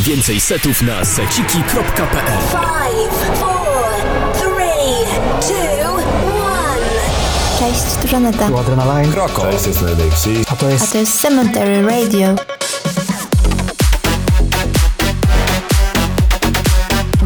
Więcej 0.00 0.40
setów 0.40 0.82
na 0.82 1.04
seciki.pl 1.04 1.62
5, 1.72 1.84
4, 4.36 4.54
3, 5.40 5.52
2, 5.52 5.58
1 5.58 5.70
Cześć, 7.58 7.82
tu 8.02 8.08
Żaneta. 8.08 8.48
Tu 8.48 8.58
Adrenaline. 8.58 9.12
Kroko. 9.12 9.42
Cześć, 9.42 9.66
jest 9.66 9.82
Alexi. 9.82 10.44
A 10.48 10.56
to 10.56 10.68
jest... 10.68 10.84
A 10.84 10.86
to 10.86 10.98
jest 10.98 11.20
Cemetery 11.20 11.82
Radio. 11.82 12.34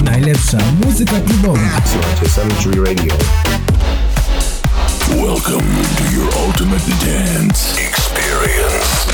Najlepsza 0.04 0.58
muzyka 0.84 1.12
klubowa. 1.26 1.60
Słuchajcie 1.92 2.34
Cemetery 2.34 2.84
Radio. 2.84 3.14
Welcome 5.08 5.74
to 5.98 6.04
your 6.16 6.28
ultimate 6.46 6.84
dance 7.06 7.80
experience. 7.80 9.04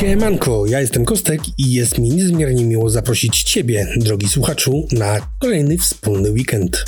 Siemanko, 0.00 0.66
ja 0.66 0.80
jestem 0.80 1.04
Kostek 1.04 1.40
i 1.58 1.72
jest 1.72 1.98
mi 1.98 2.10
niezmiernie 2.10 2.64
miło 2.64 2.90
zaprosić 2.90 3.42
Ciebie, 3.42 3.86
drogi 3.96 4.28
słuchaczu, 4.28 4.88
na 4.92 5.32
kolejny 5.38 5.78
wspólny 5.78 6.30
weekend. 6.30 6.84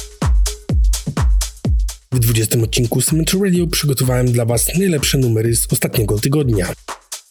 W 2.12 2.18
20 2.18 2.58
odcinku 2.58 3.02
Cemetery 3.02 3.44
Radio 3.44 3.66
przygotowałem 3.66 4.32
dla 4.32 4.44
Was 4.44 4.78
najlepsze 4.78 5.18
numery 5.18 5.56
z 5.56 5.72
ostatniego 5.72 6.18
tygodnia. 6.18 6.72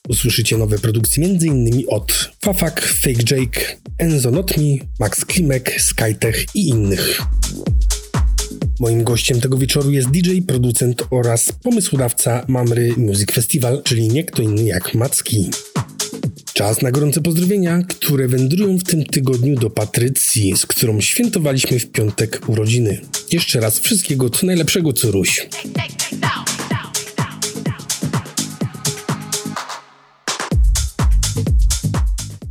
Usłyszycie 0.10 0.58
nowe 0.58 0.80
produkcje 0.80 1.26
m.in. 1.26 1.84
od 1.88 2.32
Fafak, 2.42 2.82
Fake 2.82 3.36
Jake, 3.36 3.78
Enzo 3.98 4.32
Not 4.32 4.58
Me, 4.58 4.86
Max 5.00 5.26
Klimek, 5.26 5.82
Skytech 5.82 6.46
i 6.56 6.70
innych. 6.70 7.22
Moim 8.80 9.04
gościem 9.04 9.42
tego 9.42 9.58
wieczoru 9.58 9.92
jest 9.92 10.10
DJ, 10.10 10.40
producent 10.48 11.04
oraz 11.10 11.52
pomysłodawca 11.52 12.46
Mamry 12.48 12.94
Music 12.98 13.32
Festival, 13.32 13.82
czyli 13.84 14.08
nie 14.08 14.24
kto 14.24 14.42
inny 14.42 14.64
jak 14.64 14.96
Macki. 14.96 15.50
Czas 16.54 16.82
na 16.82 16.92
gorące 16.92 17.22
pozdrowienia, 17.22 17.84
które 17.88 18.28
wędrują 18.28 18.78
w 18.78 18.84
tym 18.84 19.04
tygodniu 19.04 19.56
do 19.56 19.70
Patrycji, 19.70 20.58
z 20.58 20.66
którą 20.66 21.02
świętowaliśmy 21.02 21.80
w 21.80 21.92
piątek 21.92 22.42
urodziny. 22.48 23.02
Jeszcze 23.32 23.60
raz 23.60 23.80
wszystkiego 23.80 24.30
co 24.30 24.46
najlepszego, 24.46 24.94
Curuś. 24.94 25.48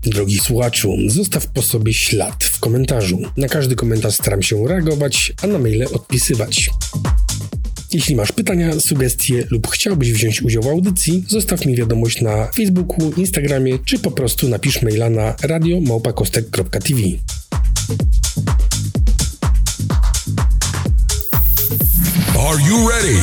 Drogi 0.02 0.38
słuchaczu, 0.38 0.96
zostaw 1.06 1.46
po 1.46 1.62
sobie 1.62 1.94
ślad 1.94 2.44
w 2.44 2.60
komentarzu. 2.60 3.18
Na 3.36 3.48
każdy 3.48 3.76
komentarz 3.76 4.14
staram 4.14 4.42
się 4.42 4.68
reagować, 4.68 5.32
a 5.42 5.46
na 5.46 5.58
maile 5.58 5.86
odpisywać. 5.92 6.70
Jeśli 7.92 8.16
masz 8.16 8.32
pytania, 8.32 8.80
sugestie 8.80 9.46
lub 9.50 9.70
chciałbyś 9.70 10.12
wziąć 10.12 10.42
udział 10.42 10.62
w 10.62 10.66
audycji, 10.66 11.24
zostaw 11.28 11.66
mi 11.66 11.76
wiadomość 11.76 12.20
na 12.20 12.46
Facebooku, 12.46 13.12
Instagramie 13.16 13.78
czy 13.84 13.98
po 13.98 14.10
prostu 14.10 14.48
napisz 14.48 14.82
maila 14.82 15.10
na 15.10 15.36
radiomałpakostek.tv. 15.42 17.00
Are 22.38 22.58
you 22.68 22.88
ready? 22.88 23.20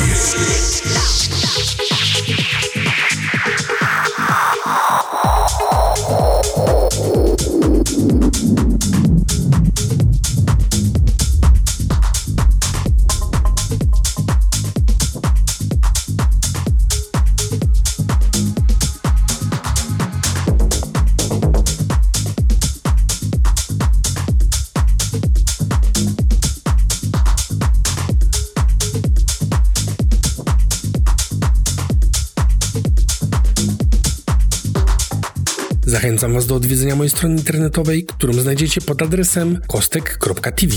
Zachęcam 35.98 36.34
Was 36.34 36.46
do 36.46 36.56
odwiedzenia 36.56 36.96
mojej 36.96 37.10
strony 37.10 37.36
internetowej, 37.36 38.06
którą 38.06 38.34
znajdziecie 38.34 38.82
pod 38.82 39.02
adresem 39.02 39.62
kostek.tv. 39.68 40.76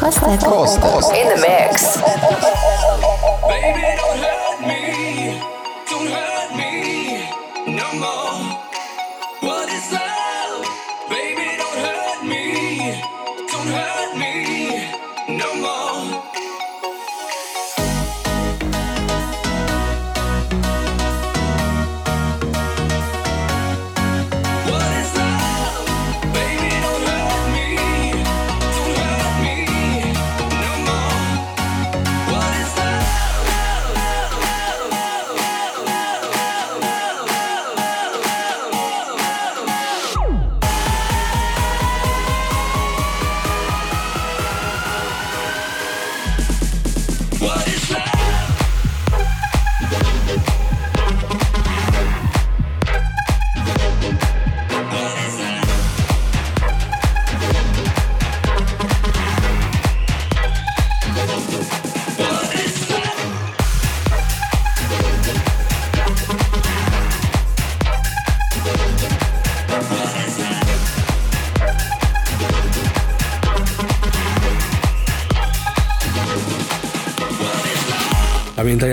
Kostek. 0.00 0.40
Kostek. 0.40 1.16
In 1.16 1.28
the 1.28 1.36
mix. 1.36 2.03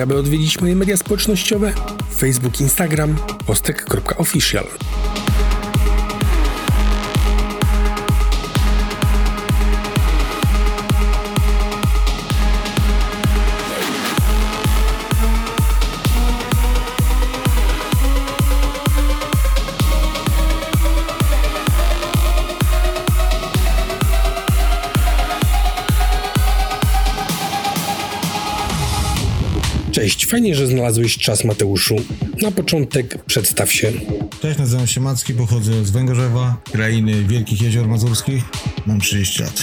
Aby 0.02 0.18
odwiedzić 0.18 0.62
moje 0.62 0.76
media 0.76 0.98
społecznościowe 0.98 1.74
Facebook, 2.18 2.62
Instagram, 2.62 3.16
postek.official. 3.46 4.68
fajnie, 30.32 30.56
że 30.56 30.68
znalazłeś 30.68 31.18
czas, 31.18 31.44
Mateuszu. 31.44 31.96
Na 32.42 32.52
początek 32.52 33.26
przedstaw 33.26 33.74
się. 33.74 33.92
Cześć, 34.42 34.60
nazywam 34.60 34.88
się 34.88 35.02
Macki, 35.02 35.34
pochodzę 35.34 35.86
z 35.86 35.92
Węgorzewa, 35.92 36.58
krainy 36.72 37.24
Wielkich 37.24 37.62
Jezior 37.62 37.88
Mazurskich. 37.88 38.44
Mam 38.86 39.00
30 39.00 39.44
lat. 39.44 39.62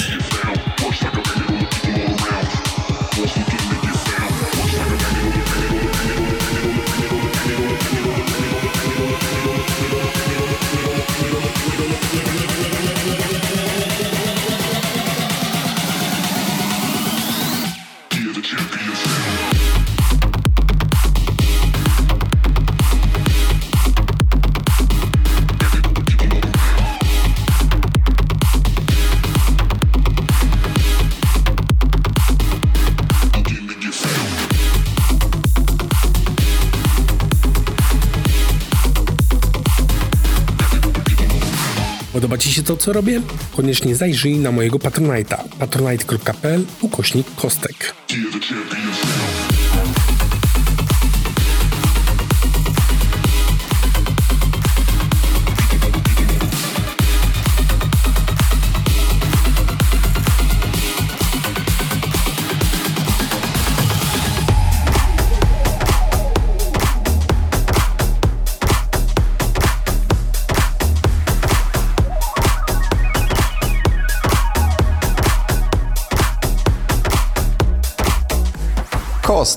to, 42.68 42.76
co 42.76 42.92
robię? 42.92 43.20
Koniecznie 43.56 43.96
zajrzyj 43.96 44.38
na 44.38 44.52
mojego 44.52 44.78
Patronite'a 44.78 45.44
patronite.pl 45.58 46.64
ukośnik 46.80 47.26
kostek. 47.36 47.97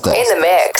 the 0.00 0.40
mix. 0.40 0.71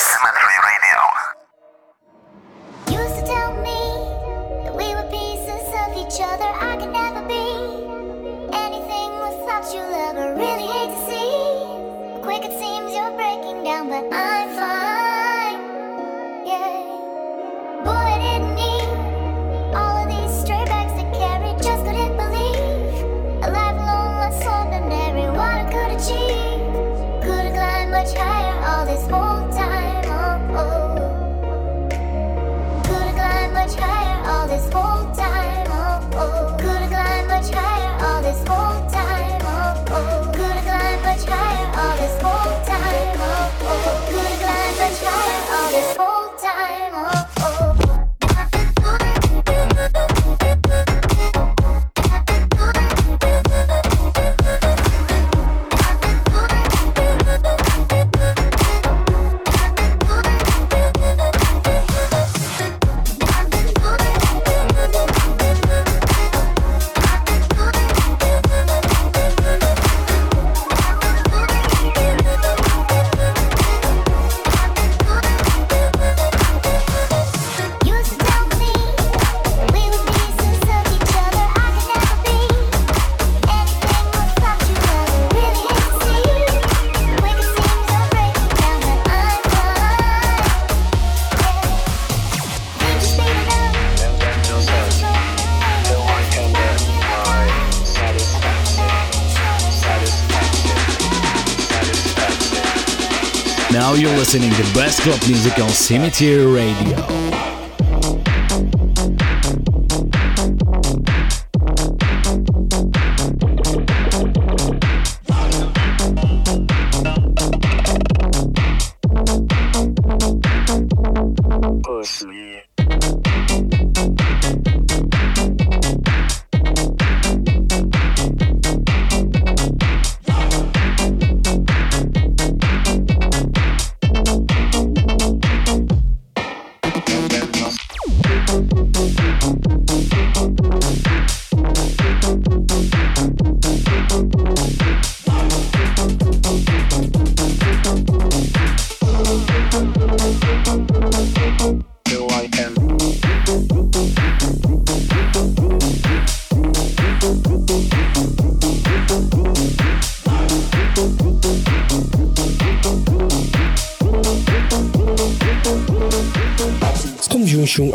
listening 104.32 104.64
the 104.64 104.72
best 104.72 105.02
club 105.02 105.20
music 105.28 105.58
on 105.58 105.68
Cemetery 105.68 106.46
Radio. 106.46 107.31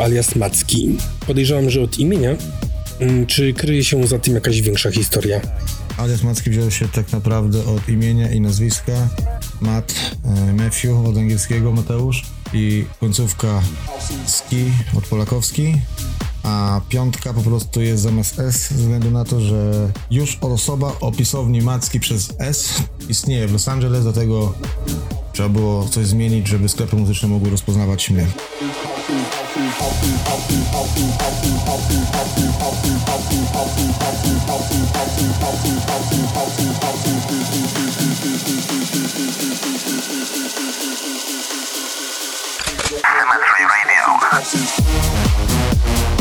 Alias 0.00 0.36
Macki. 0.36 0.96
Podejrzewam, 1.26 1.70
że 1.70 1.82
od 1.82 1.98
imienia. 1.98 2.36
Mm, 3.00 3.26
czy 3.26 3.54
kryje 3.54 3.84
się 3.84 4.06
za 4.06 4.18
tym 4.18 4.34
jakaś 4.34 4.60
większa 4.60 4.90
historia? 4.90 5.40
Alias 5.98 6.22
Macki 6.22 6.50
wziął 6.50 6.70
się 6.70 6.88
tak 6.88 7.12
naprawdę 7.12 7.64
od 7.64 7.88
imienia 7.88 8.30
i 8.30 8.40
nazwiska 8.40 9.08
Matt, 9.60 9.94
e, 10.24 10.52
Matthew 10.52 11.06
od 11.06 11.16
angielskiego 11.16 11.72
Mateusz 11.72 12.24
i 12.52 12.84
końcówka 13.00 13.62
ski 14.26 14.64
od 14.98 15.06
polakowski, 15.06 15.74
a 16.42 16.80
piątka 16.88 17.34
po 17.34 17.40
prostu 17.40 17.80
jest 17.80 18.02
zamiast 18.02 18.38
S 18.38 18.68
ze 18.68 18.74
względu 18.74 19.10
na 19.10 19.24
to, 19.24 19.40
że 19.40 19.90
już 20.10 20.38
osoba 20.40 20.92
o 21.00 21.12
pisowni 21.12 21.62
Macki 21.62 22.00
przez 22.00 22.34
S 22.38 22.82
istnieje 23.08 23.48
w 23.48 23.52
Los 23.52 23.68
Angeles, 23.68 24.02
dlatego 24.02 24.54
Trzeba 25.38 25.48
było 25.48 25.88
coś 25.88 26.06
zmienić, 26.06 26.48
żeby 26.48 26.68
sklepy 26.68 26.96
muzyczne 26.96 27.28
mogły 27.28 27.50
rozpoznawać 27.50 28.10
mnie. 28.10 28.26
Radio. 44.32 46.17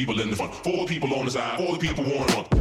people 0.00 0.18
in 0.18 0.30
the 0.30 0.36
front, 0.36 0.54
four 0.54 0.86
people 0.86 1.12
on 1.12 1.26
the 1.26 1.30
side, 1.30 1.60
all 1.60 1.74
the 1.74 1.78
people 1.78 2.02
want 2.04 2.34
one. 2.34 2.59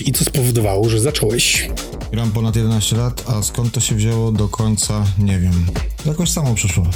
i 0.00 0.12
co 0.12 0.24
spowodowało, 0.24 0.88
że 0.88 1.00
zacząłeś? 1.00 1.68
Gram 2.12 2.30
ponad 2.30 2.56
11 2.56 2.96
lat, 2.96 3.24
a 3.26 3.42
skąd 3.42 3.72
to 3.72 3.80
się 3.80 3.94
wzięło 3.94 4.32
do 4.32 4.48
końca 4.48 5.04
nie 5.18 5.38
wiem. 5.38 5.66
Jakoś 6.06 6.30
samo 6.30 6.54
przyszło. 6.54 6.86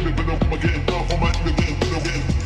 One 0.00 0.16
time 0.16 0.40
for 0.40 0.52
my 0.52 0.66
independent 0.72 1.92
woman 1.92 2.12
again. 2.12 2.40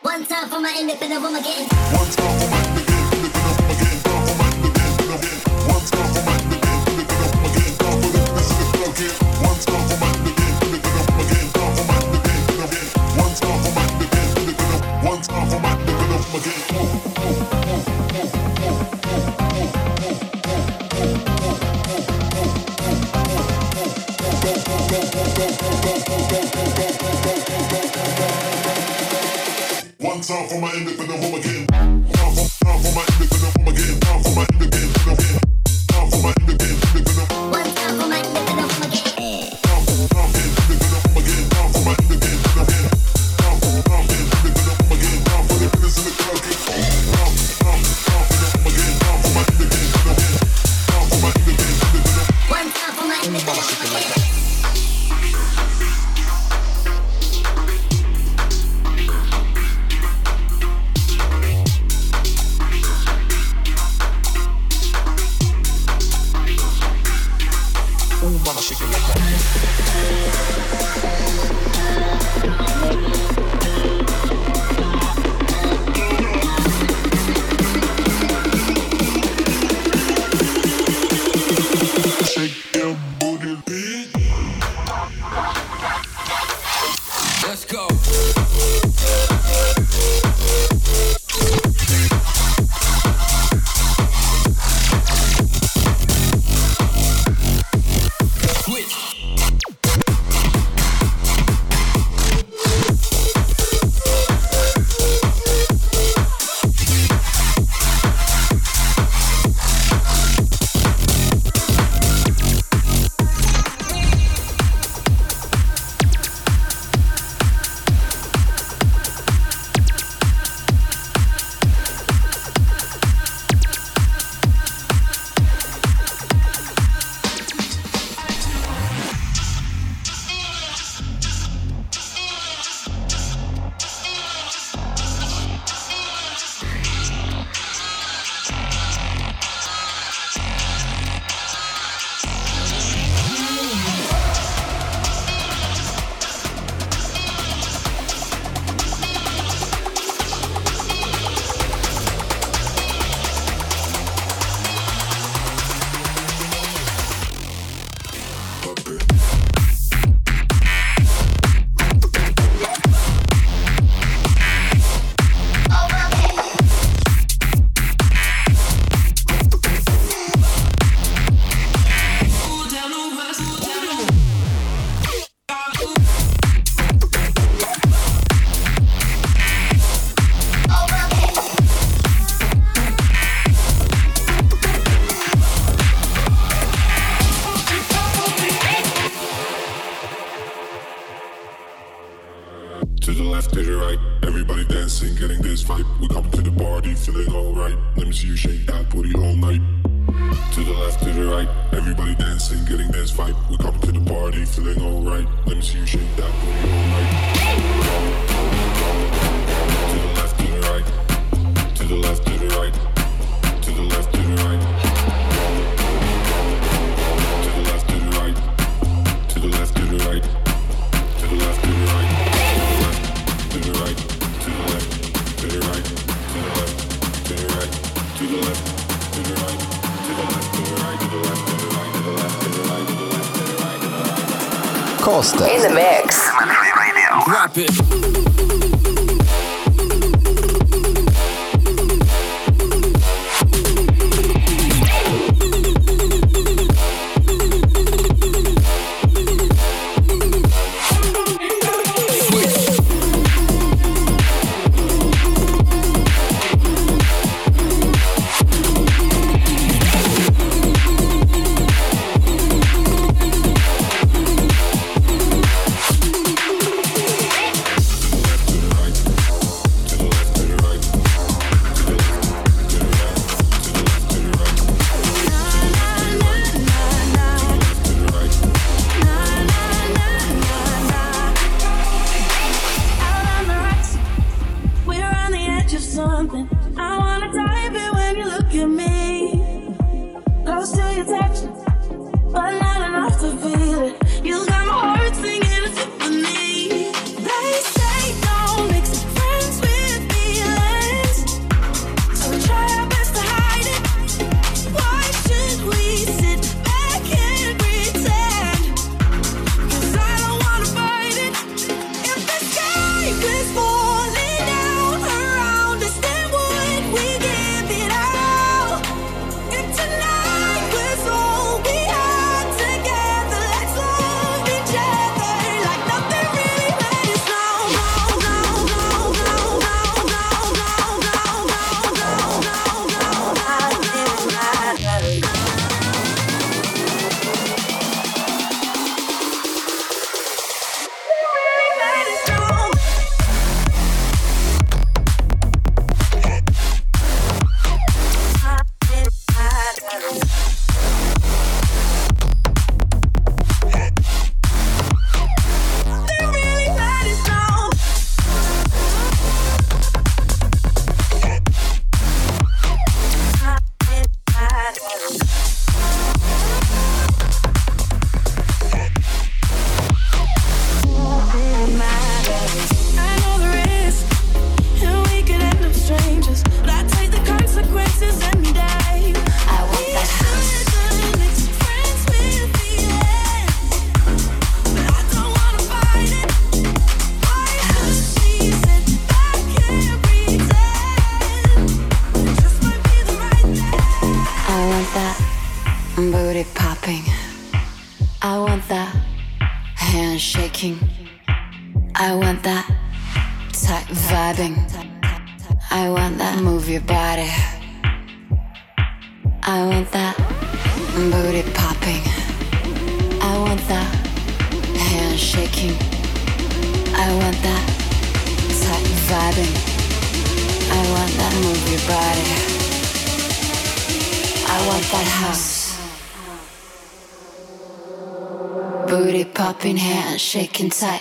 One 0.00 0.24
time 0.24 0.48
for 0.48 0.60
my 0.60 0.78
independent. 0.80 1.92
One 1.92 2.08
time 2.08 2.38
for 2.40 2.50
my 2.50 2.77
For 30.48 30.58
my 30.58 30.72
independence, 30.72 31.10
independent 31.10 31.22
home 31.22 31.34
again. 31.34 32.07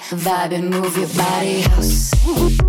Vibe 0.09 0.53
and 0.53 0.69
move 0.69 0.97
your 0.97 1.09
body. 1.09 1.61
House. 1.61 2.66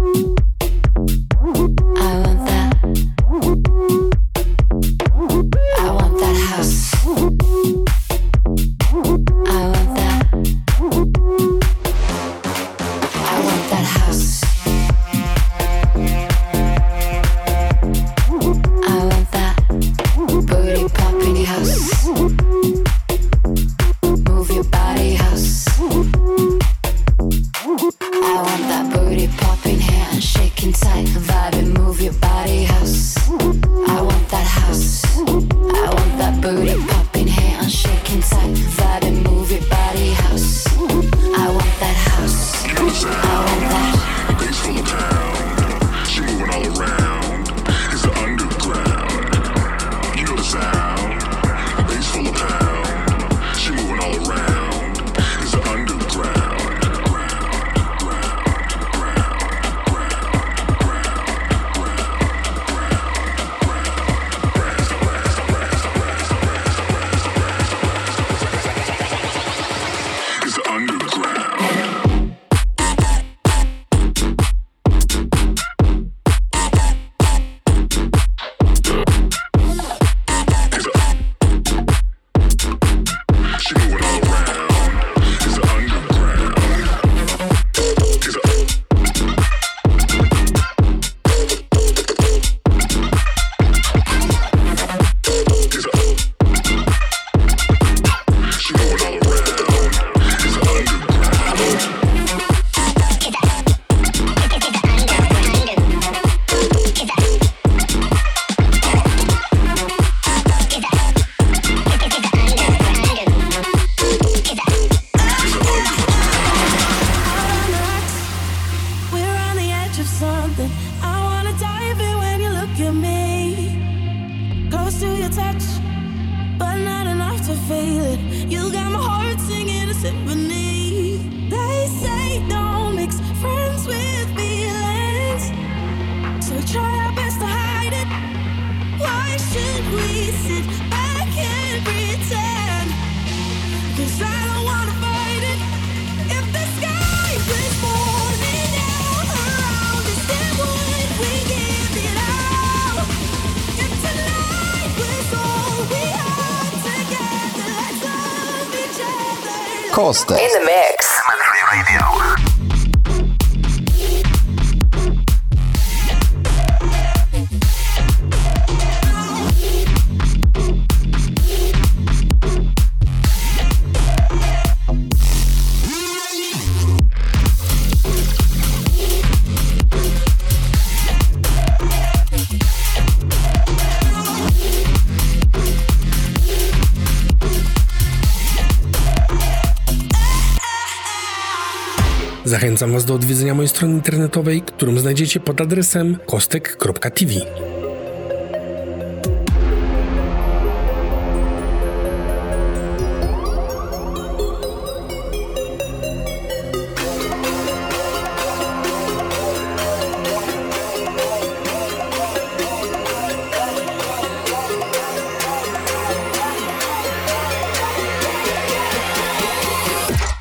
Zachęcam 192.79 192.95
Was 192.95 193.05
do 193.05 193.15
odwiedzenia 193.15 193.55
mojej 193.55 193.69
strony 193.69 193.95
internetowej, 193.95 194.63
którą 194.63 194.99
znajdziecie 194.99 195.41
pod 195.41 195.61
adresem 195.61 196.19
kostek.tv. 196.27 197.35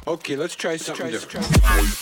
Okay, 0.05 0.35
let's 0.37 0.55
try 0.55 0.77
something 0.77 1.11
different. 1.11 1.96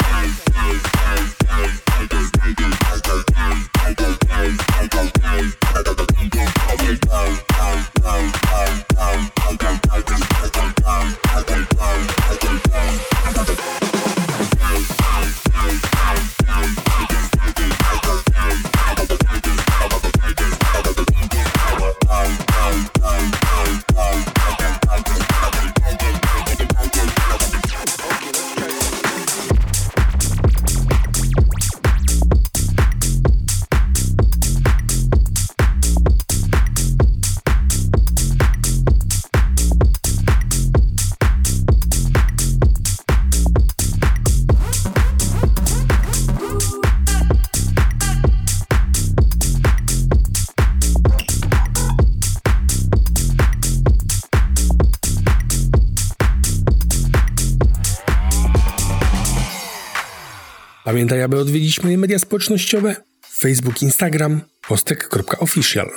Pamiętaj, 61.06 61.24
aby 61.24 61.40
odwiedzić 61.40 61.84
moje 61.84 61.98
media 61.98 62.20
społecznościowe 62.20 62.96
Facebook, 63.38 63.82
Instagram, 63.82 64.42
kostek.official. 64.68 65.90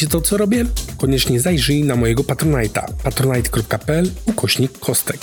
Się 0.00 0.06
to, 0.06 0.20
co 0.20 0.36
robię? 0.36 0.64
Koniecznie 0.96 1.40
zajrzyj 1.40 1.84
na 1.84 1.96
mojego 1.96 2.22
Patronite'a 2.22 2.92
patronite.pl 3.04 4.10
ukośnik 4.26 4.78
kostek. 4.78 5.20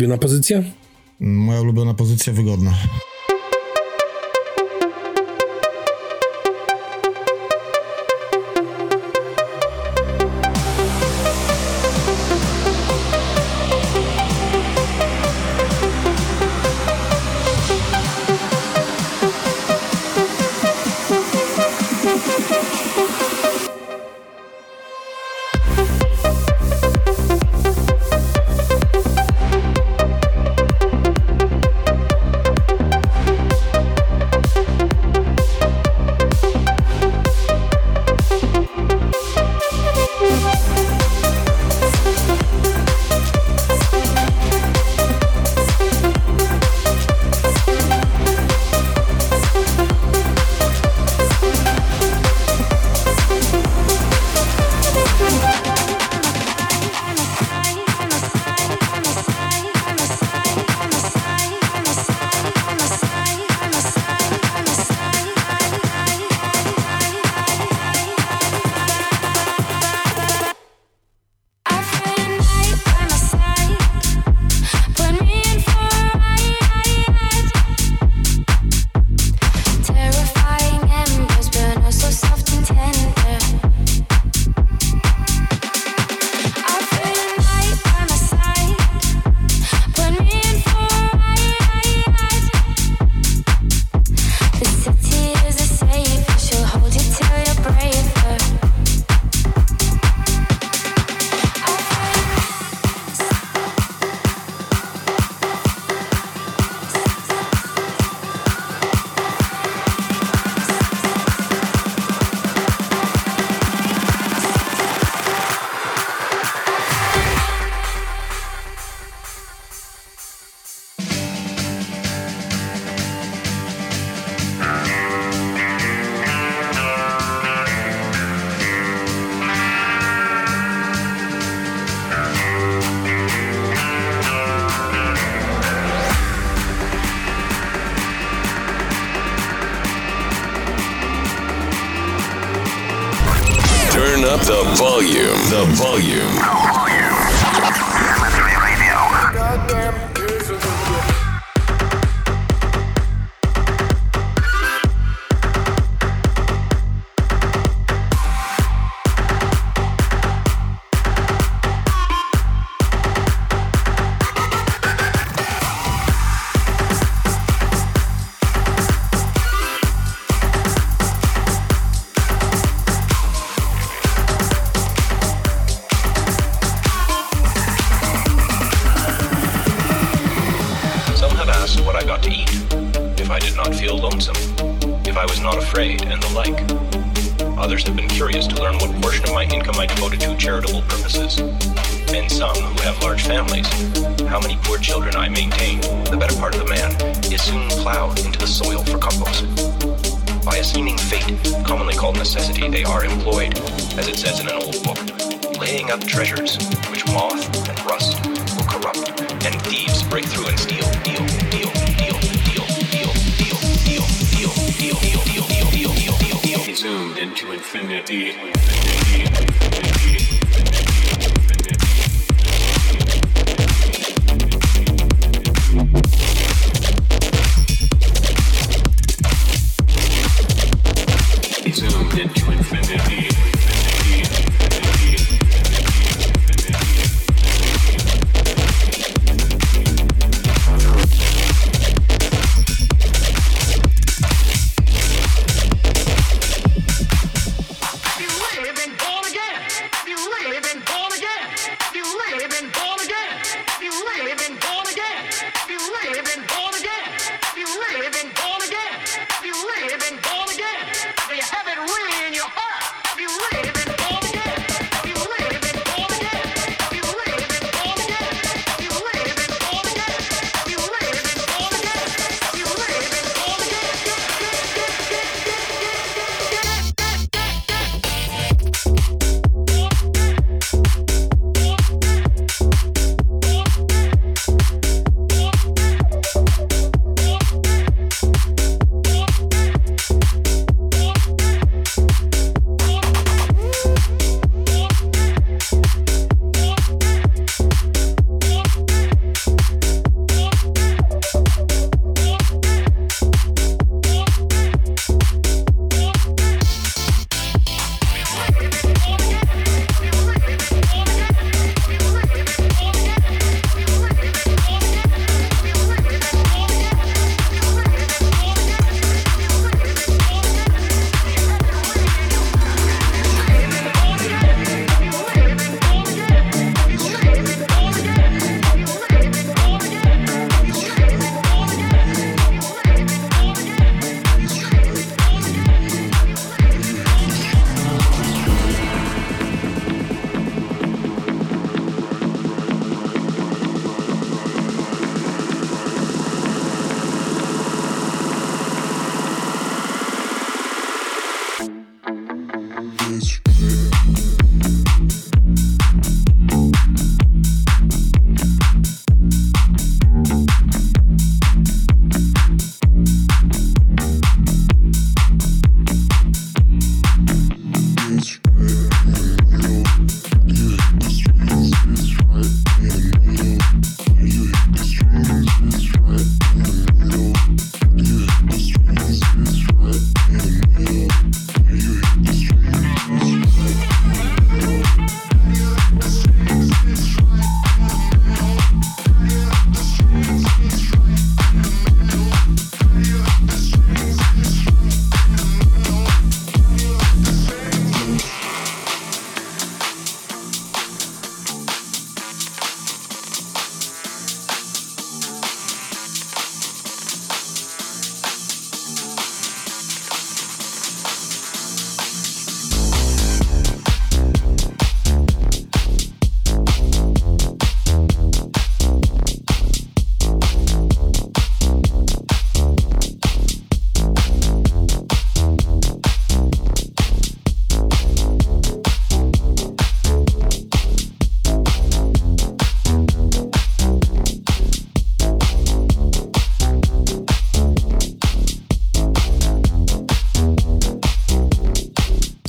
Ulubiona 0.00 0.18
pozycja? 0.18 0.62
Moja 1.20 1.60
ulubiona 1.60 1.94
pozycja 1.94 2.32
wygodna. 2.32 2.72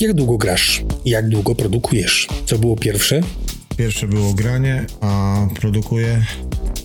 Jak 0.02 0.14
długo 0.14 0.38
grasz? 0.38 0.84
Jak 1.06 1.30
długo 1.30 1.56
produkujesz? 1.56 2.28
Co 2.46 2.58
było 2.58 2.76
pierwsze? 2.76 3.22
Pierwsze 3.78 4.08
było 4.08 4.34
granie, 4.34 4.86
a 5.02 5.48
produkuję 5.56 6.26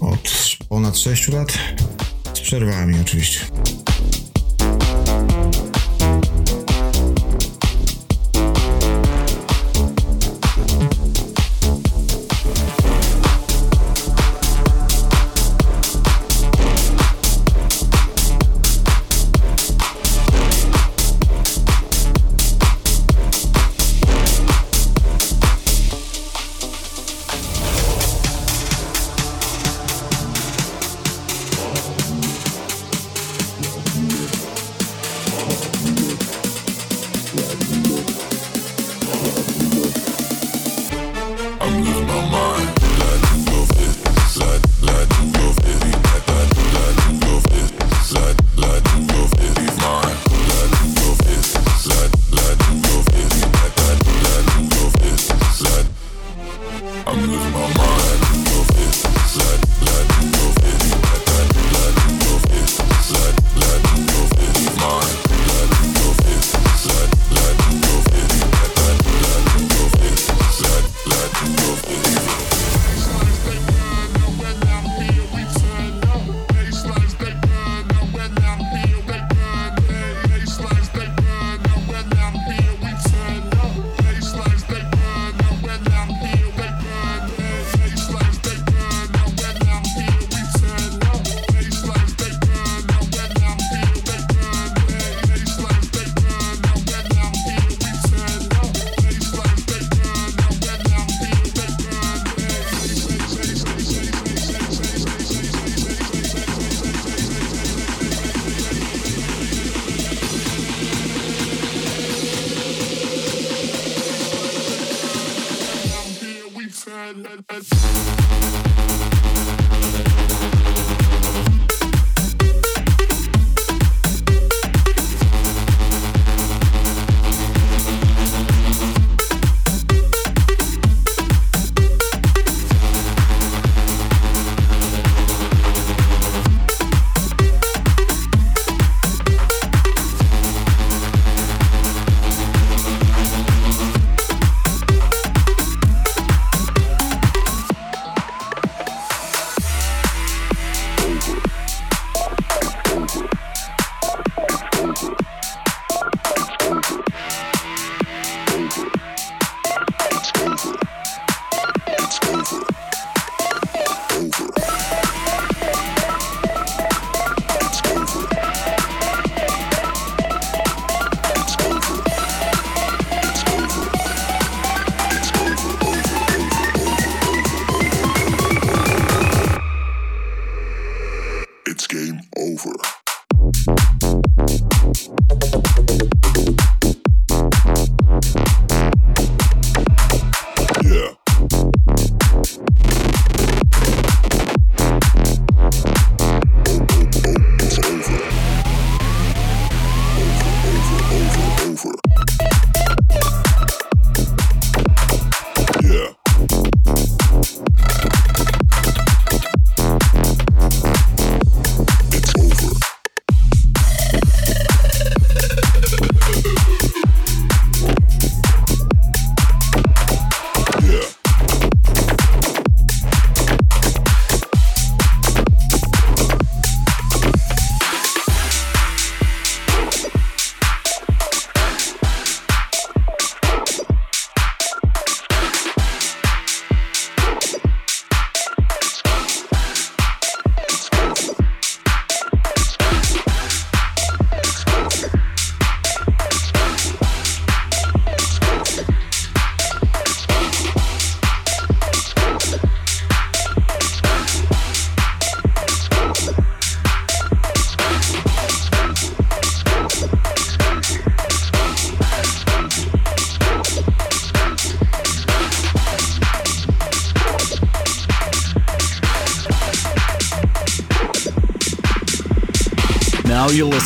od 0.00 0.56
ponad 0.68 0.98
6 0.98 1.28
lat. 1.28 1.58
Z 2.34 2.40
przerwami 2.40 2.94
oczywiście. 3.00 3.40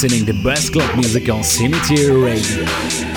Listening 0.03 0.25
the 0.25 0.43
best 0.43 0.73
club 0.73 0.97
music 0.97 1.29
on 1.29 1.45
Cemetery 1.45 2.11
Radio. 2.11 3.10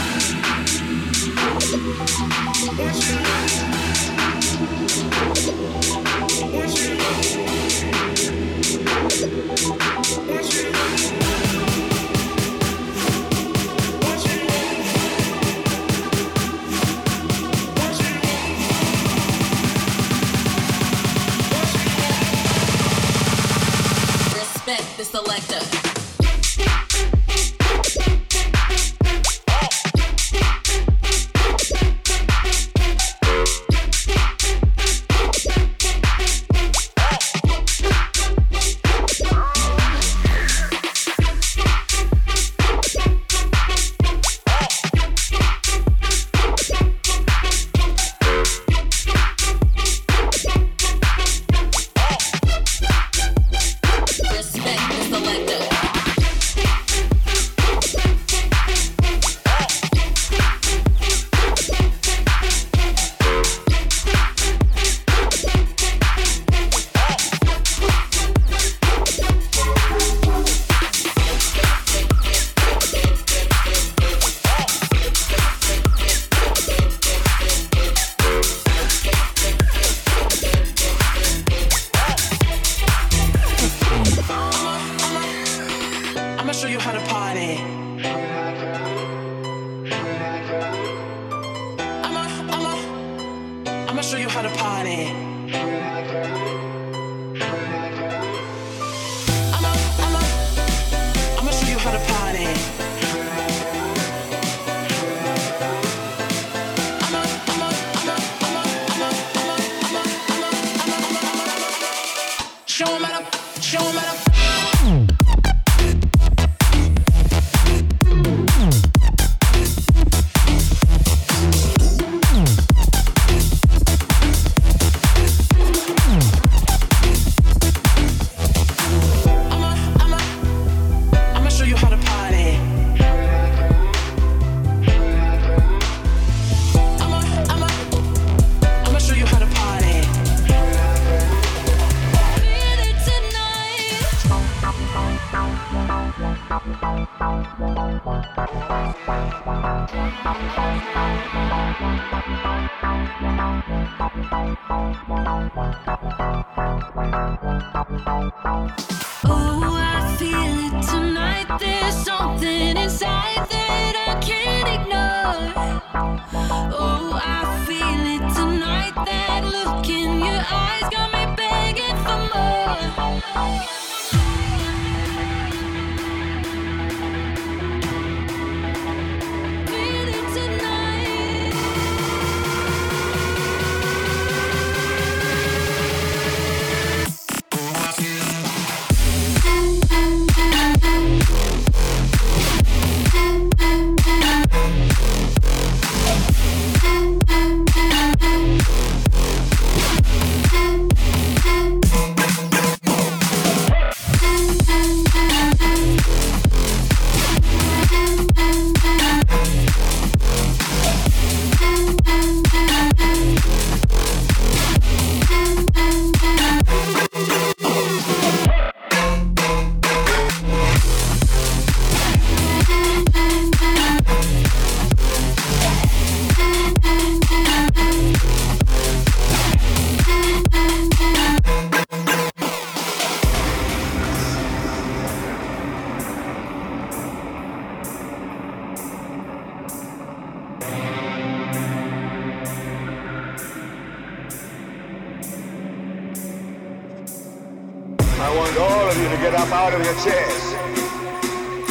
get 249.24 249.36
up 249.36 249.52
out 249.54 249.74
of 249.74 249.82
your 249.86 249.96
chairs. 250.04 250.54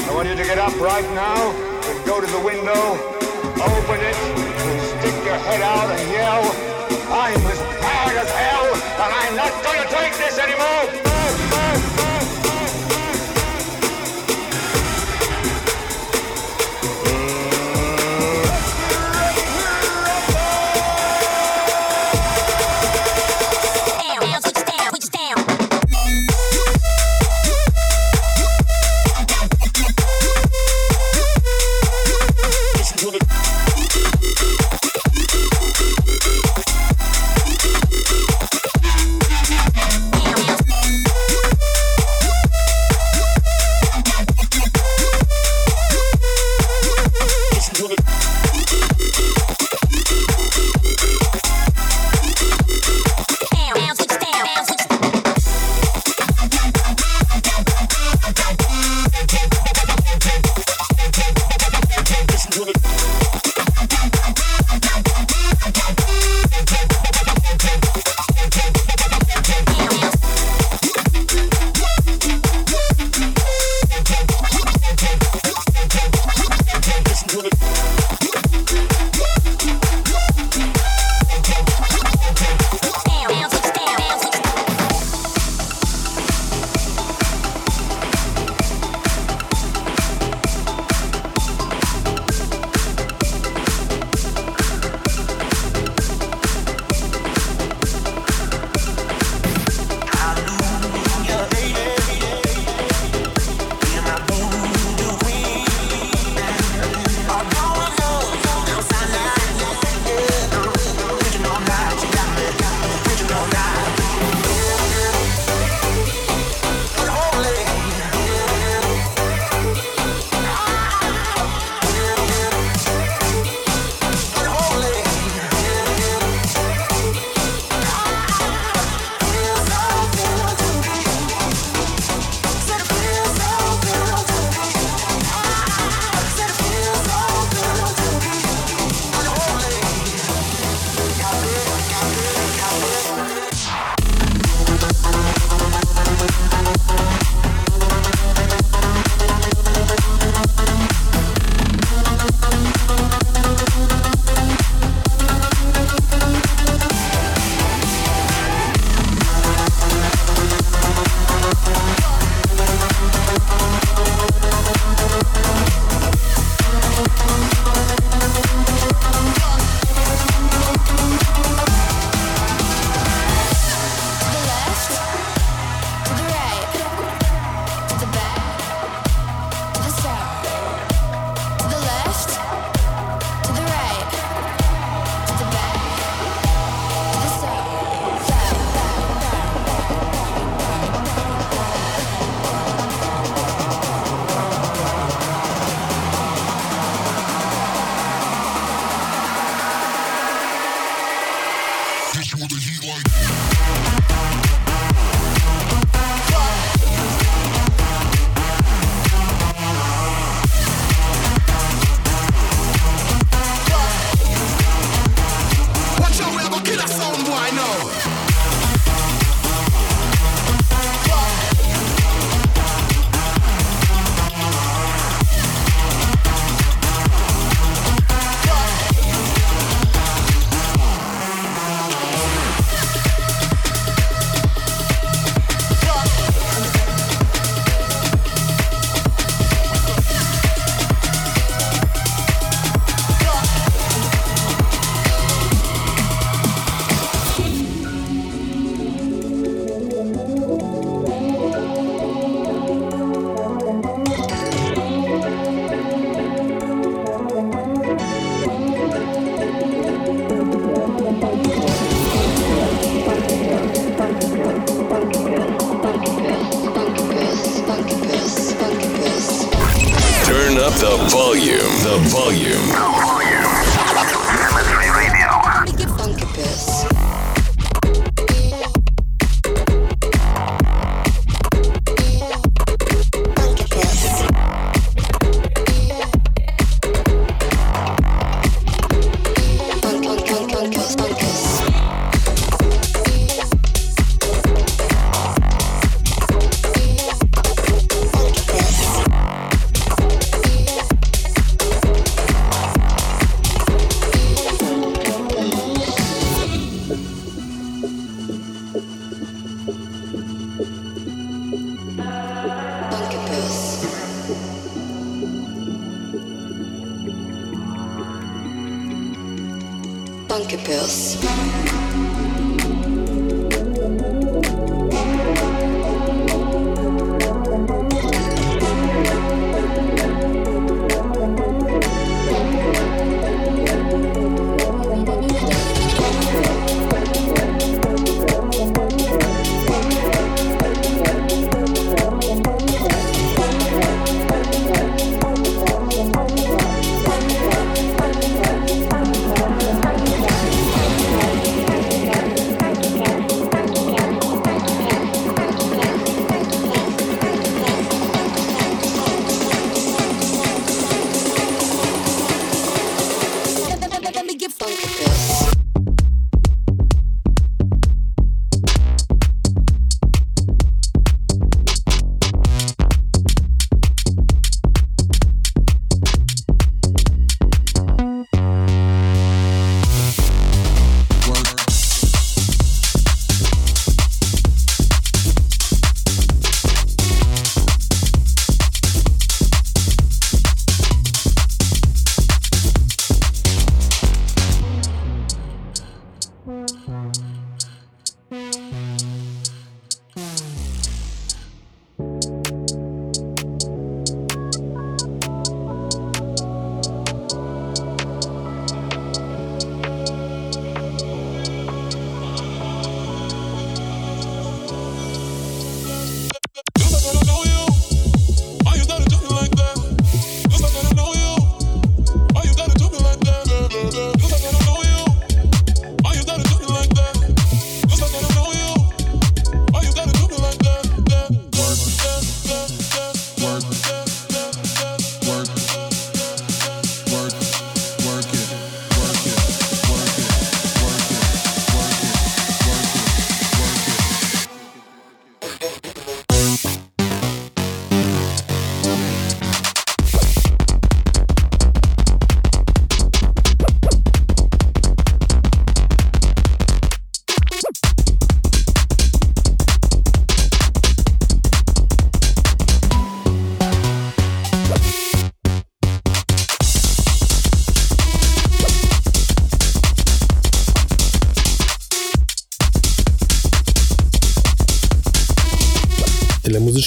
I 0.09 0.13
want 0.15 0.27
you 0.27 0.35
to 0.35 0.43
get 0.43 0.57
up 0.57 0.73
right 0.81 1.05
now 1.13 1.53
and 1.85 2.07
go 2.07 2.19
to 2.19 2.27
the 2.27 2.41
window, 2.41 2.97
open 3.61 4.01
it, 4.01 4.17
and 4.17 4.81
stick 4.81 5.13
your 5.23 5.37
head 5.37 5.61
out 5.61 5.91
and 5.91 6.11
yell, 6.11 6.41
I'm 7.13 7.37
as 7.37 7.61
mad 7.85 8.17
as 8.17 8.31
hell, 8.31 8.73
and 9.05 9.13
I'm 9.21 9.37
not 9.37 9.53
gonna 9.63 9.87
take 9.91 10.17
this 10.17 10.39
anymore! 10.39 12.12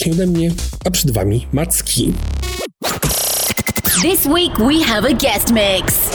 serdecznie 0.05 0.23
ode 0.23 0.27
mnie, 0.27 0.51
a 0.85 0.91
przed 0.91 1.11
Wami 1.11 1.47
Macki. 1.53 2.13
This 4.01 4.25
week 4.25 4.57
we 4.57 4.83
have 4.83 5.05
a 5.05 5.13
guest 5.13 5.51
mix. 5.51 6.09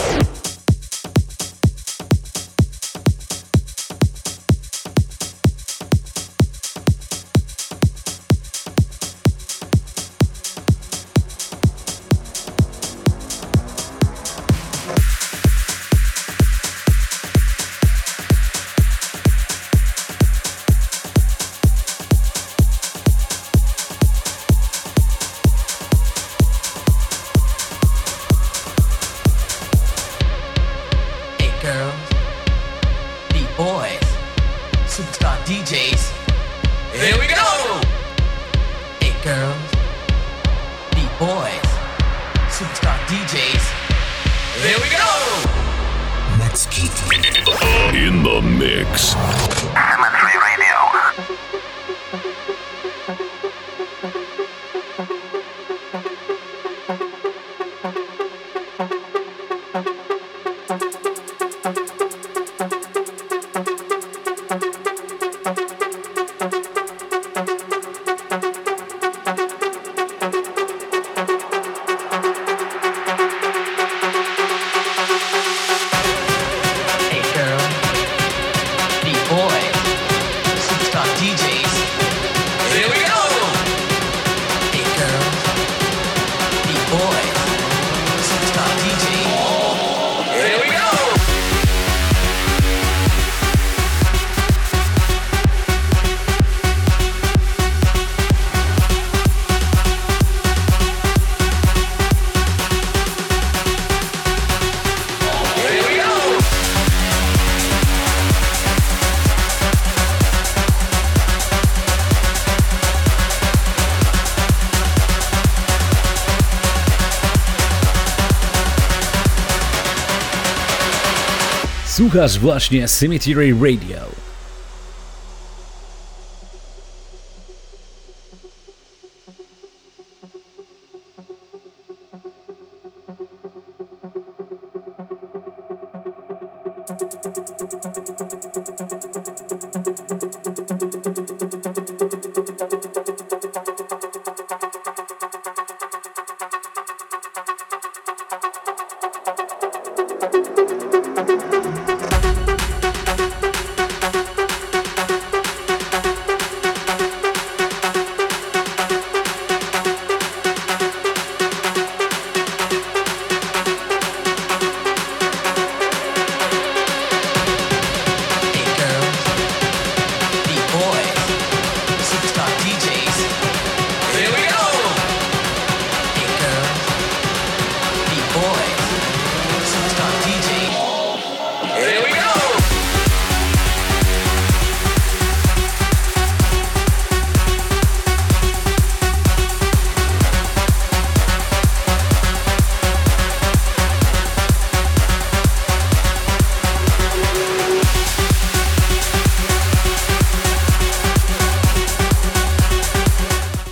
Słuchasz 122.10 122.38
właśnie 122.38 122.88
Cemetery 122.88 123.54
Radio. 123.54 124.19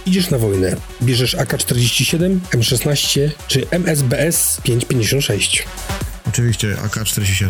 Idziesz 0.09 0.31
na 0.31 0.39
wojnę. 0.39 0.77
Bierzesz 1.03 1.35
AK-47, 1.35 2.39
M16 2.51 3.31
czy 3.49 3.67
MSBS 3.71 4.61
556. 4.63 5.65
Oczywiście 6.29 6.77
AK-47. 6.85 7.49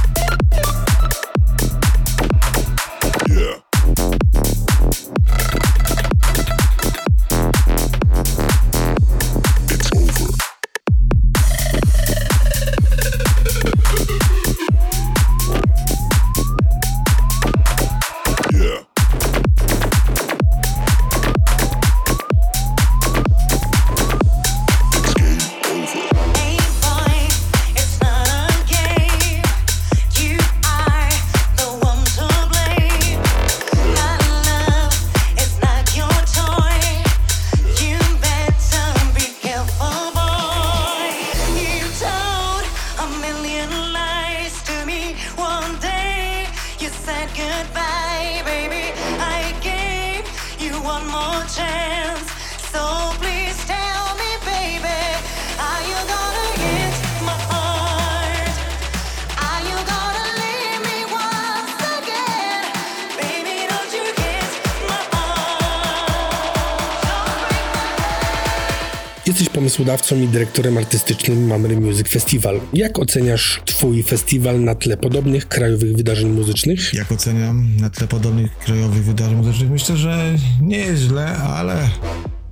Pomysłodawcą 69.88 70.22
i 70.22 70.28
dyrektorem 70.28 70.78
artystycznym 70.78 71.48
Mamry 71.48 71.80
Music 71.80 72.08
Festival. 72.08 72.60
Jak 72.74 73.00
oceniasz 73.00 73.62
Twój 73.66 74.04
festiwal 74.04 74.64
na 74.64 74.76
tle 74.76 74.98
podobnych 74.98 75.48
krajowych 75.48 75.96
wydarzeń 75.96 76.30
muzycznych? 76.30 76.94
Jak 76.94 77.12
oceniam 77.12 77.68
na 77.80 77.90
tle 77.90 78.08
podobnych 78.08 78.58
krajowych 78.58 79.06
wydarzeń 79.06 79.36
muzycznych? 79.38 79.70
Myślę, 79.70 79.98
że 79.98 80.36
nie 80.62 80.78
jest 80.78 81.02
źle, 81.02 81.38
ale 81.38 81.90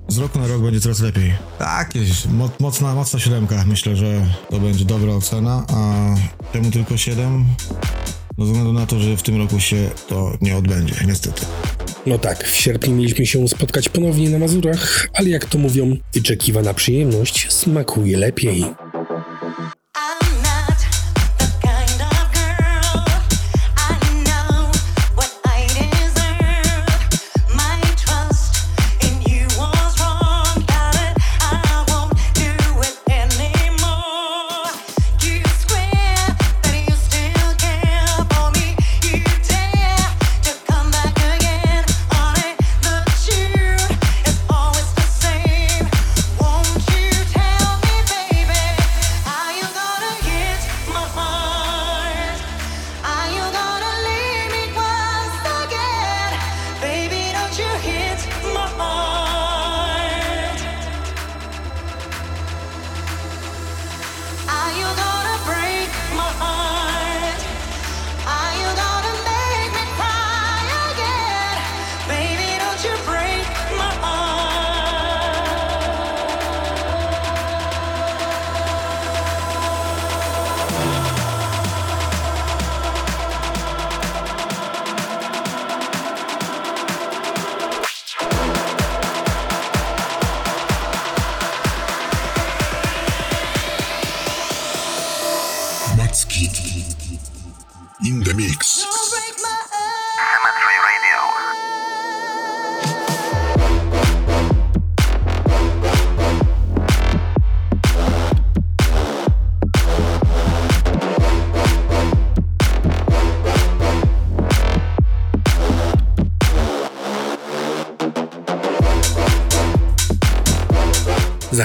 z 0.07 0.17
roku 0.17 0.39
na 0.39 0.47
rok 0.47 0.61
będzie 0.61 0.79
coraz 0.81 0.99
lepiej. 0.99 1.33
Tak, 1.59 1.95
jest 1.95 2.31
mo- 2.31 2.49
mocna, 2.59 2.95
mocna 2.95 3.19
siódemka. 3.19 3.63
Myślę, 3.67 3.95
że 3.95 4.25
to 4.49 4.59
będzie 4.59 4.85
dobra 4.85 5.13
ocena, 5.13 5.65
a 5.67 6.15
temu 6.53 6.71
tylko 6.71 6.97
7 6.97 7.45
ze 8.37 8.45
względu 8.45 8.73
na 8.73 8.85
to, 8.85 8.99
że 8.99 9.17
w 9.17 9.23
tym 9.23 9.37
roku 9.37 9.59
się 9.59 9.89
to 10.07 10.37
nie 10.41 10.57
odbędzie, 10.57 10.95
niestety. 11.07 11.45
No 12.05 12.17
tak, 12.17 12.47
w 12.47 12.55
sierpniu 12.55 12.95
mieliśmy 12.95 13.25
się 13.25 13.47
spotkać 13.47 13.89
ponownie 13.89 14.29
na 14.29 14.39
Mazurach, 14.39 15.07
ale 15.13 15.29
jak 15.29 15.45
to 15.45 15.57
mówią, 15.57 15.97
wyczekiwana 16.13 16.73
przyjemność 16.73 17.51
smakuje 17.53 18.17
lepiej. 18.17 18.65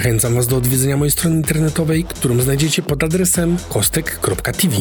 Zachęcam 0.01 0.35
Was 0.35 0.47
do 0.47 0.57
odwiedzenia 0.57 0.97
mojej 0.97 1.11
strony 1.11 1.35
internetowej, 1.35 2.03
którą 2.03 2.39
znajdziecie 2.39 2.81
pod 2.81 3.03
adresem 3.03 3.57
kostek.tv. 3.69 4.75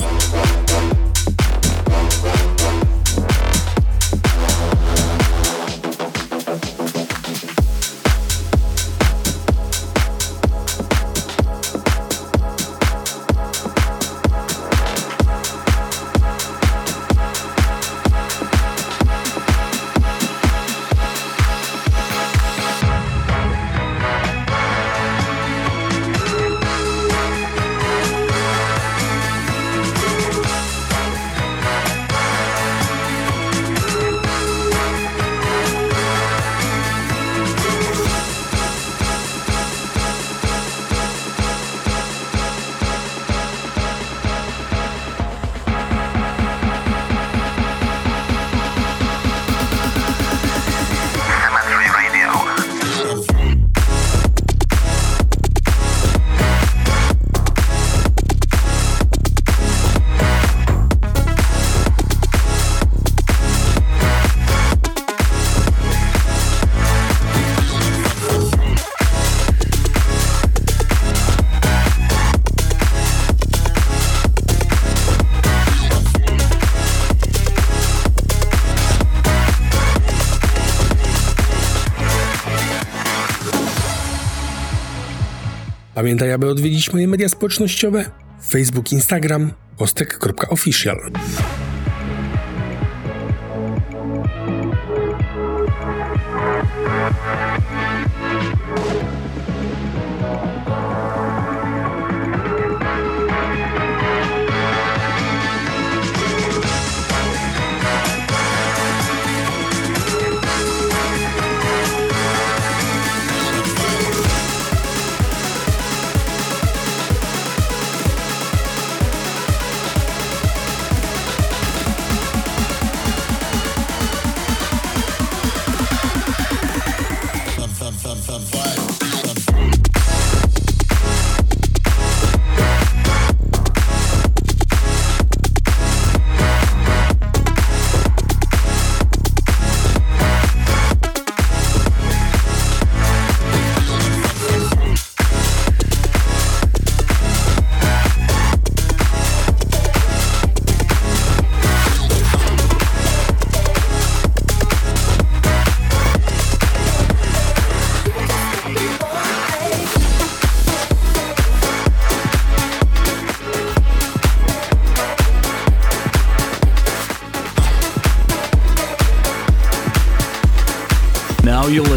odwiedzić 86.60 86.92
moje 86.92 87.08
media 87.08 87.28
społecznościowe 87.28 88.04
Facebook, 88.48 88.92
Instagram, 88.92 89.52
kostek.official. 89.78 91.10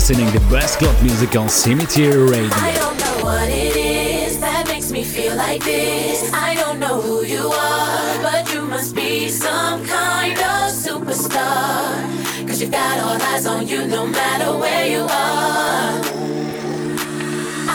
listening 0.10 0.34
to 0.34 0.40
best 0.52 0.80
club 0.80 1.02
music 1.02 1.34
on 1.38 1.48
Cemetery 1.48 2.30
Radio. 2.30 2.50
I 2.56 2.74
don't 2.76 2.98
know 3.00 3.24
what 3.24 3.48
it 3.48 3.74
is 3.78 4.38
that 4.42 4.68
makes 4.68 4.92
me 4.92 5.02
feel 5.02 5.34
like 5.38 5.64
this. 5.64 6.30
I 6.34 6.56
don't 6.56 6.78
know 6.78 7.00
who 7.00 7.24
you 7.24 7.48
are, 7.48 8.22
but 8.22 8.54
you 8.54 8.64
must 8.64 8.94
be 8.94 9.30
some 9.30 9.86
kind 9.86 10.34
of 10.34 10.74
superstar. 10.76 12.04
Cause 12.46 12.60
you've 12.60 12.72
got 12.72 13.00
all 13.00 13.16
eyes 13.32 13.46
on 13.46 13.66
you 13.66 13.88
no 13.88 14.06
matter 14.06 14.52
where 14.58 14.86
you 14.86 15.04
are. 15.04 15.94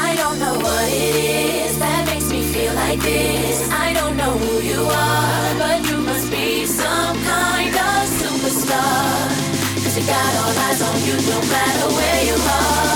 I 0.07 0.13
don't 0.21 0.39
know 0.39 0.57
what 0.67 0.87
it 0.93 1.15
is 1.65 1.79
that 1.79 2.03
makes 2.13 2.29
me 2.31 2.43
feel 2.43 2.75
like 2.75 3.01
this. 3.01 3.71
I 3.71 3.95
don't 3.95 4.19
know 4.19 4.33
who 4.37 4.61
you 4.69 4.83
are, 4.83 5.55
but 5.57 5.79
you 5.89 5.97
must 5.97 6.31
be 6.31 6.67
some 6.67 7.08
got 10.09 10.35
all 10.41 10.59
eyes 10.67 10.81
on 10.81 10.97
you 11.05 11.17
no 11.29 11.39
matter 11.53 11.95
where 11.95 12.25
you 12.25 12.35
are. 12.35 12.88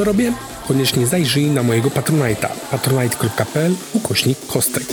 co 0.00 0.04
robię? 0.04 0.32
Koniecznie 0.68 1.06
zajrzyj 1.06 1.46
na 1.46 1.62
mojego 1.62 1.88
Patronite'a 1.88 2.48
patronite.pl 2.70 3.74
ukośnik 3.92 4.46
kostek. 4.46 4.84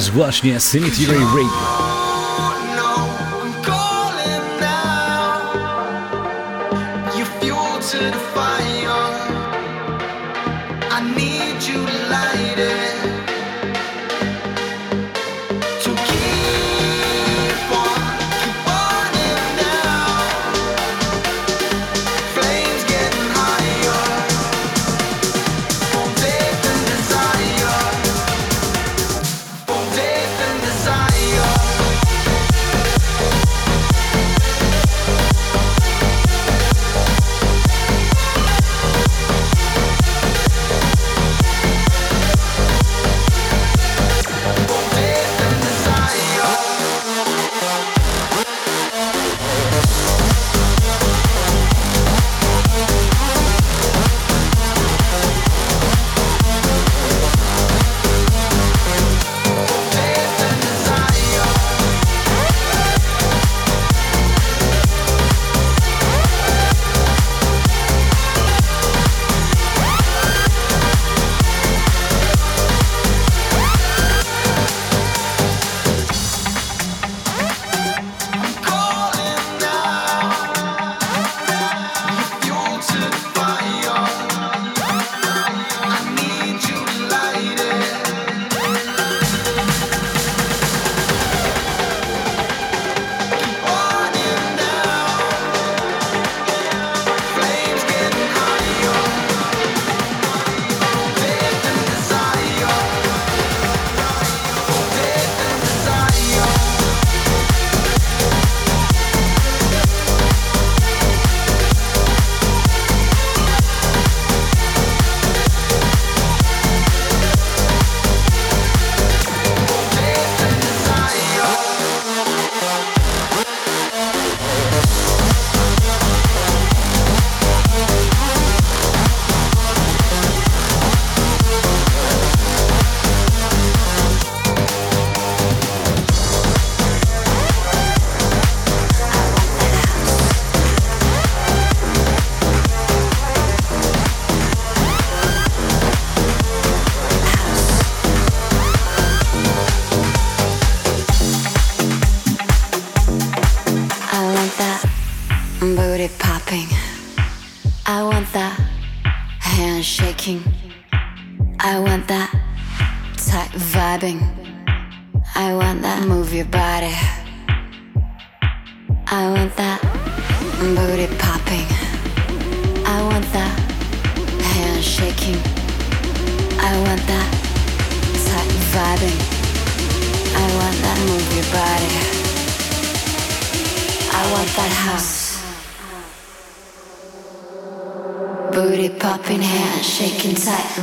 Słuchasz 0.00 0.10
właśnie 0.10 0.60
Cemetery 0.60 1.18
Radio. 1.18 1.89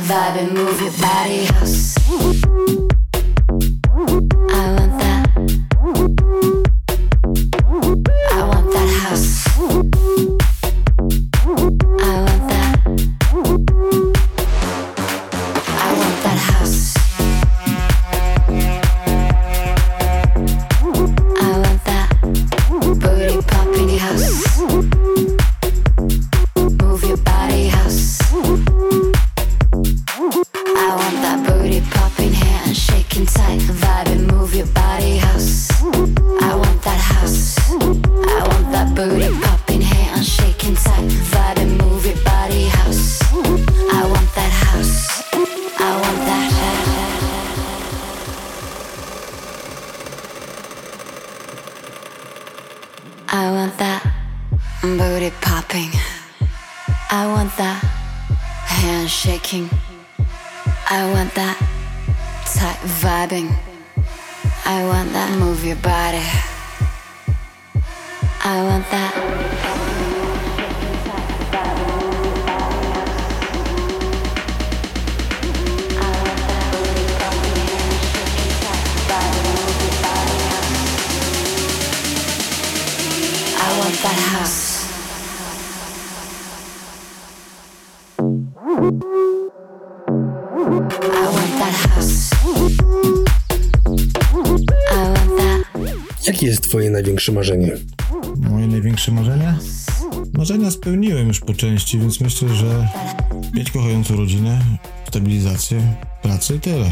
vibe 0.08 0.38
and 0.38 0.54
move 0.54 0.80
your 0.80 0.92
body. 0.92 1.57
największe 97.18 97.32
marzenie? 97.32 97.76
Moje 98.50 98.66
największe 98.66 99.12
marzenie? 99.12 99.54
Marzenia 100.32 100.70
spełniłem 100.70 101.28
już 101.28 101.40
po 101.40 101.54
części, 101.54 101.98
więc 101.98 102.20
myślę, 102.20 102.48
że 102.48 102.88
mieć 103.54 103.70
kochającą 103.70 104.16
rodzinę, 104.16 104.60
stabilizację, 105.08 105.82
pracę 106.22 106.54
i 106.54 106.60
tyle. 106.60 106.90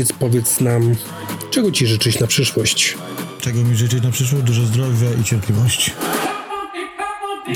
koniec 0.00 0.12
powiedz 0.12 0.60
nam, 0.60 0.94
czego 1.50 1.72
ci 1.72 1.86
życzyć 1.86 2.20
na 2.20 2.26
przyszłość? 2.26 2.96
Czego 3.40 3.62
mi 3.62 3.76
życzyć 3.76 4.02
na 4.02 4.10
przyszłość? 4.10 4.44
Dużo 4.44 4.62
zdrowia 4.62 5.08
i 5.20 5.24
cierpliwości. 5.24 5.92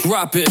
Drop 0.05 0.37
it. 0.37 0.51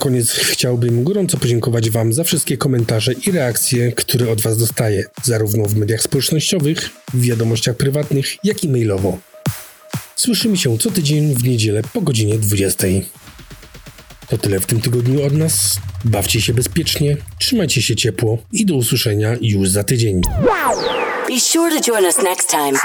Koniec 0.00 0.30
chciałbym 0.30 1.04
gorąco 1.04 1.38
podziękować 1.38 1.90
Wam 1.90 2.12
za 2.12 2.24
wszystkie 2.24 2.56
komentarze 2.56 3.12
i 3.12 3.30
reakcje, 3.30 3.92
które 3.92 4.30
od 4.30 4.40
Was 4.40 4.58
dostaję, 4.58 5.04
zarówno 5.22 5.64
w 5.64 5.74
mediach 5.74 6.02
społecznościowych, 6.02 6.90
w 7.14 7.20
wiadomościach 7.20 7.76
prywatnych, 7.76 8.44
jak 8.44 8.64
i 8.64 8.68
mailowo. 8.68 9.18
Słyszymy 10.16 10.56
się 10.56 10.78
co 10.78 10.90
tydzień 10.90 11.34
w 11.34 11.44
niedzielę 11.44 11.82
po 11.92 12.00
godzinie 12.00 12.38
20. 12.38 12.86
To 14.28 14.38
tyle 14.38 14.60
w 14.60 14.66
tym 14.66 14.80
tygodniu 14.80 15.26
od 15.26 15.32
nas. 15.32 15.78
Bawcie 16.04 16.40
się 16.40 16.54
bezpiecznie, 16.54 17.16
trzymajcie 17.38 17.82
się 17.82 17.96
ciepło 17.96 18.38
i 18.52 18.66
do 18.66 18.74
usłyszenia 18.74 19.36
już 19.40 19.68
za 19.68 19.84
tydzień. 19.84 20.20
Be 21.28 21.40
sure 21.40 21.70
to 21.70 21.92
join 21.92 22.04
us 22.04 22.18
next 22.18 22.50
time 22.50 22.78